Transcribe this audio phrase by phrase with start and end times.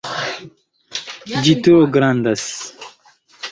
[1.43, 2.49] Ĝi tro grandas.